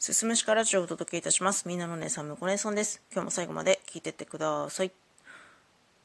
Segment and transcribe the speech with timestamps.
[0.00, 1.66] すすむしかラジオをお届けいたします。
[1.66, 3.02] みんなの姉さん、むこ姉さんです。
[3.12, 4.92] 今日も最後まで聞いてってください。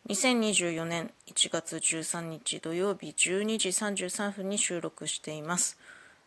[0.09, 5.77] 2024年1月13日土曜日12時33分に収録しています。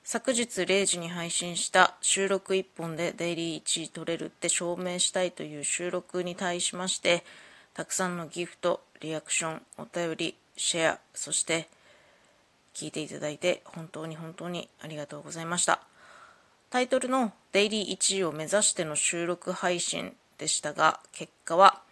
[0.05, 7.25] 昨日0時に配信した収録1本でデイリー1位取れるって証明したいという収録に対しまして、
[7.75, 11.69] たくさんのギフト、リアクション、お便り、シェア、そして
[12.75, 15.81] 聞いていただいて本当に本当にありがとうございました。
[16.71, 21.83] タイトルのデイリー1位を目指しての収録配信でしたが、結果は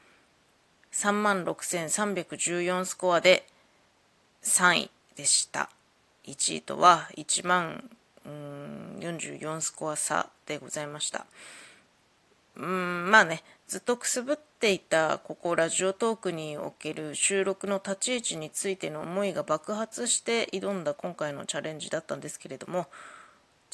[0.93, 3.47] 36,314スコアで
[4.43, 5.71] 3位でした。
[6.25, 7.89] 1位とは1万
[9.01, 11.27] 44スコア差でございました。
[12.57, 22.87] うん、まあね、ずっとくすぶっていたここラジオトークにおける収録の立ち位置についての思いが爆発して挑んだ今回のチャレンジだったんですけれども、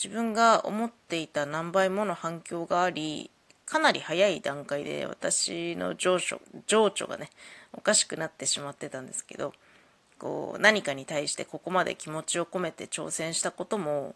[0.03, 3.31] 自分が思っていた何倍もの反響があり
[3.67, 7.29] かなり早い段階で私の情緒情緒がね
[7.75, 9.53] おかしくなってしまってたんですけど
[10.19, 14.15] こう何かに対してここまで気持ちを込めて挑戦したことも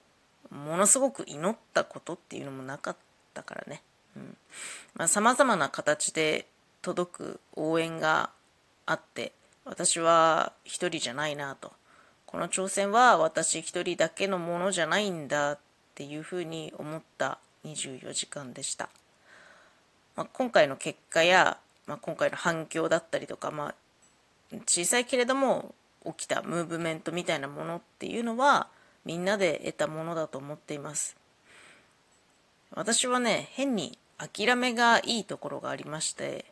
[0.51, 2.97] ものすごく祈ったことっていうのもなかっ
[3.35, 3.83] たからね。
[5.07, 6.47] さまざ、まな形で
[6.81, 8.31] 届く応援が
[8.87, 9.33] あって
[9.65, 11.73] 私は一人じゃないなと。
[12.27, 15.59] この挑戦は私一人だけのものじゃないんだっ
[15.95, 18.89] ていうふうに思った24時間でした、
[20.17, 23.75] まあ、今回の結果や、まあ、今回の反響だったりとか、まあ、
[24.67, 28.69] 小さいけれども起きたムーブメントみたいなものっていうのは
[29.05, 31.17] みんなで得たものだと思っています。
[32.71, 36.45] 私はね変に諦めがいいところがありまして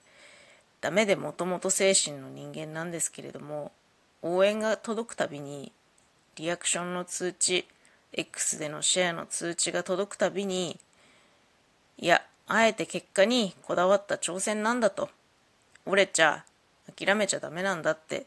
[0.81, 3.73] ダメでもともと精神の人間なんですけれども
[4.21, 5.73] 応援が届くたびに
[6.37, 7.67] リアクションの通知
[8.13, 10.79] X でのシェアの通知が届くたびに
[11.99, 15.09] いやあえて結果にこだわった挑戦なんだと。
[15.87, 16.45] 折れちゃ
[16.97, 18.27] 諦めちゃダメなんだって。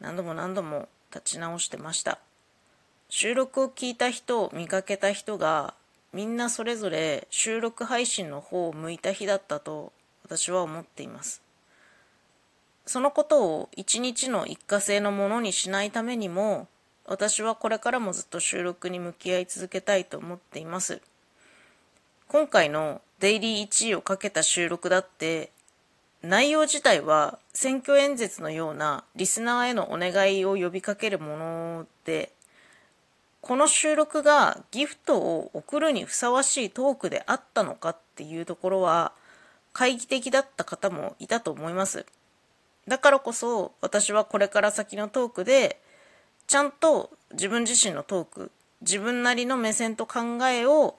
[0.00, 2.18] 何度も何度も立ち直してました。
[3.08, 5.74] 収録を聞いた人見かけた人が
[6.12, 9.92] みんなそれぞれ収録配信の方を向いた日だったと
[10.24, 11.42] 私は思っています。
[12.86, 16.68] そのことを一日の一過性のものにしないためにも
[17.10, 21.00] 私はこれからもずっと収録に向き合い続けたいと思っています。
[22.28, 25.50] 今回のデイリー1位をかけた収録だって
[26.22, 32.30] 内容自体は選挙演説のようなリスナーへのお願いを呼びかけるもので
[33.40, 39.12] この収録がギフトを送るにふさわしいトークであったのかっていうところは
[39.72, 42.04] 懐疑的だった方もいたと思います。
[42.86, 45.80] だからこそ私はこれから先のトークで
[46.48, 48.50] ちゃんと自分自身のトーク
[48.80, 50.96] 自分なりの目線と考えを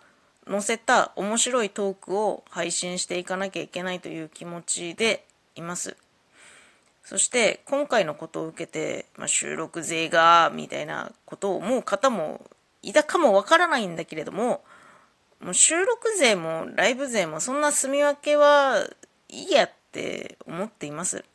[0.47, 5.97] 載せた面白いトークを配信していかなきゃいけないという気持ちでいます。
[7.03, 12.41] そして今回のことを受けて、まあ、収録税がみたいなことを思う方も
[12.83, 14.61] いたかもわからないんだけれども
[15.43, 18.85] もう収録税もライブ税もそんな住み分けは
[19.29, 21.25] いいやって思っています。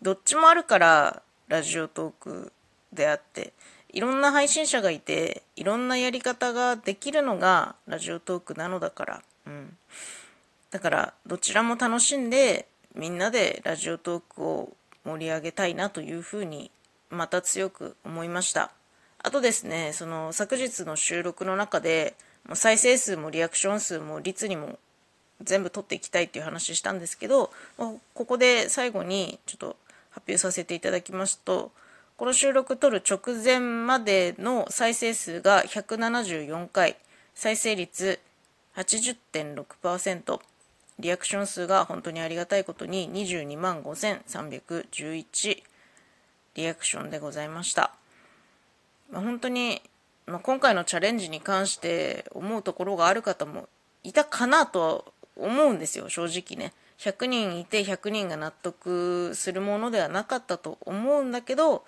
[0.00, 2.52] どっちもあるからラジオトーク
[2.92, 3.52] であって
[3.90, 9.76] いろんな配信者がいていろんなやり方ができるのがラジオトークなのだから、うん、
[10.70, 14.72] だからどちらも楽しんでみんなでラジオトークを
[15.04, 16.70] 盛り上げたいなというふうに
[17.10, 18.70] また強く思いました。
[19.22, 22.14] あとですねその昨日の収録の中で
[22.54, 24.78] 再生数もリアクション数も率にも
[25.42, 29.76] 全部取っていきたいっていう話したんですけどここで最後にちょっと
[30.10, 31.72] 発表させていただきますと
[32.18, 36.96] この収録撮る直前までの再生数が174回
[37.36, 38.18] 再生率
[38.74, 40.40] 80.6%
[40.98, 45.62] リアクション数が本当にありがたいことに22万5311
[46.56, 47.92] リアクションでございました、
[49.12, 49.80] まあ、本当に、
[50.26, 53.68] まあ、今回のチャレンジに関して思うところがある方も
[54.02, 55.04] いたかなとは
[55.36, 56.72] 思うんですよ正直ね。
[56.98, 61.84] 100人いて100人が納得するものではなかったと思うんだけど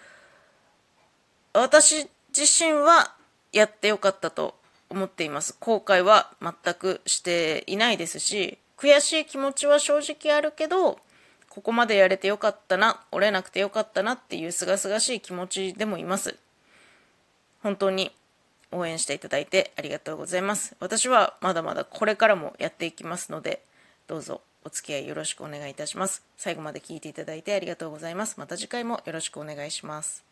[1.52, 3.14] 私自身は
[3.52, 4.54] やってよかったと
[4.88, 5.56] 思っています。
[5.58, 10.98] 後悔は全くしていないですし悔しい気持ちは正直あるけど
[11.48, 16.36] ここまでやれてよかったな折れなくてよかったなっていうすがすがしい気持ちでもいます。
[17.62, 18.12] 本当に
[18.72, 20.76] 応援していただいてありがとうございます。
[20.78, 23.62] 私はまだまだこれからもやっていきますので
[24.06, 26.22] どうぞお付き合いよろしくお願いいたします。
[26.36, 28.38] 最後まで聞いていただいてありがとうございます。
[28.38, 30.29] また次回もよろしくお願いします。